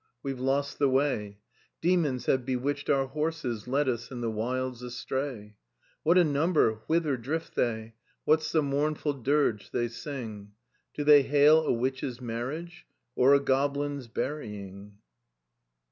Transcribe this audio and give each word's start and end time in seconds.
We've 0.23 0.39
lost 0.39 0.79
the 0.79 0.89
way, 0.89 1.37
Demons 1.79 2.25
have 2.25 2.43
bewitched 2.43 2.89
our 2.89 3.05
horses, 3.05 3.67
Led 3.67 3.87
us 3.87 4.09
in 4.09 4.19
the 4.21 4.31
wilds 4.31 4.81
astray. 4.81 5.57
"What 6.01 6.17
a 6.17 6.23
number! 6.23 6.79
Whither 6.87 7.17
drift 7.17 7.53
they? 7.53 7.93
What's 8.25 8.51
the 8.51 8.63
mournful 8.63 9.13
dirge 9.21 9.69
they 9.69 9.89
sing? 9.89 10.53
Do 10.95 11.03
they 11.03 11.21
hail 11.21 11.61
a 11.67 11.71
witch's 11.71 12.19
marriage 12.19 12.87
Or 13.15 13.35
a 13.35 13.39
goblin's 13.39 14.07
burying?" 14.07 14.97